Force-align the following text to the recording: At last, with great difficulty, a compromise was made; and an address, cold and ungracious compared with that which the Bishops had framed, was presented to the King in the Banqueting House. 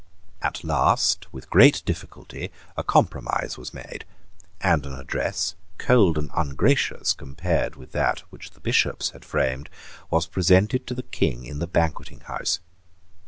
At 0.41 0.63
last, 0.63 1.31
with 1.31 1.51
great 1.51 1.83
difficulty, 1.85 2.51
a 2.75 2.83
compromise 2.83 3.55
was 3.55 3.71
made; 3.71 4.03
and 4.59 4.83
an 4.83 4.95
address, 4.99 5.53
cold 5.77 6.17
and 6.17 6.31
ungracious 6.35 7.13
compared 7.13 7.75
with 7.75 7.91
that 7.91 8.21
which 8.31 8.49
the 8.53 8.61
Bishops 8.61 9.11
had 9.11 9.23
framed, 9.23 9.69
was 10.09 10.25
presented 10.25 10.87
to 10.87 10.95
the 10.95 11.03
King 11.03 11.45
in 11.45 11.59
the 11.59 11.67
Banqueting 11.67 12.21
House. 12.21 12.61